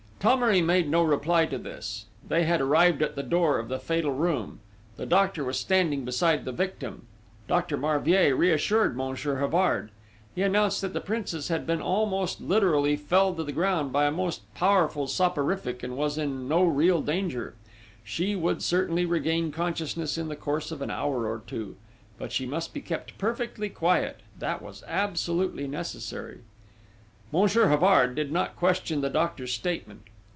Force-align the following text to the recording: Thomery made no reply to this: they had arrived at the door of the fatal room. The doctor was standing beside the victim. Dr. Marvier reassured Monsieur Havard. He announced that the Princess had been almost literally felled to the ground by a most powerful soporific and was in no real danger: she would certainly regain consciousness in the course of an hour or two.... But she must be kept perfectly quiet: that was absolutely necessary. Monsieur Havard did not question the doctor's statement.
Thomery 0.23 0.61
made 0.61 0.87
no 0.87 1.01
reply 1.01 1.47
to 1.47 1.57
this: 1.57 2.05
they 2.27 2.43
had 2.43 2.61
arrived 2.61 3.01
at 3.01 3.15
the 3.15 3.23
door 3.23 3.57
of 3.57 3.69
the 3.69 3.79
fatal 3.79 4.11
room. 4.13 4.59
The 4.97 5.07
doctor 5.07 5.43
was 5.43 5.57
standing 5.59 6.05
beside 6.05 6.45
the 6.45 6.51
victim. 6.51 7.07
Dr. 7.47 7.75
Marvier 7.75 8.35
reassured 8.35 8.95
Monsieur 8.95 9.37
Havard. 9.37 9.89
He 10.35 10.43
announced 10.43 10.81
that 10.81 10.93
the 10.93 11.01
Princess 11.01 11.47
had 11.47 11.65
been 11.65 11.81
almost 11.81 12.39
literally 12.39 12.95
felled 12.95 13.37
to 13.37 13.43
the 13.43 13.51
ground 13.51 13.91
by 13.91 14.05
a 14.05 14.11
most 14.11 14.41
powerful 14.53 15.07
soporific 15.07 15.81
and 15.81 15.97
was 15.97 16.19
in 16.19 16.47
no 16.47 16.61
real 16.65 17.01
danger: 17.01 17.55
she 18.03 18.35
would 18.35 18.61
certainly 18.61 19.07
regain 19.07 19.51
consciousness 19.51 20.19
in 20.19 20.27
the 20.27 20.35
course 20.35 20.71
of 20.71 20.83
an 20.83 20.91
hour 20.91 21.25
or 21.27 21.41
two.... 21.47 21.77
But 22.19 22.31
she 22.31 22.45
must 22.45 22.75
be 22.75 22.81
kept 22.81 23.17
perfectly 23.17 23.69
quiet: 23.69 24.19
that 24.37 24.61
was 24.61 24.83
absolutely 24.87 25.67
necessary. 25.67 26.41
Monsieur 27.31 27.69
Havard 27.69 28.13
did 28.13 28.31
not 28.31 28.55
question 28.57 29.01
the 29.01 29.09
doctor's 29.09 29.53
statement. 29.53 30.01